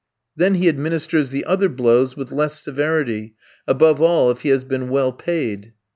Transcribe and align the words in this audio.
Then 0.35 0.55
he 0.55 0.67
administers 0.67 1.29
the 1.29 1.45
other 1.45 1.69
blows 1.69 2.17
with 2.17 2.31
less 2.31 2.59
severity, 2.59 3.35
above 3.67 4.01
all 4.01 4.31
if 4.31 4.41
he 4.41 4.49
has 4.49 4.63
been 4.63 4.89
well 4.89 5.13
paid. 5.13 5.73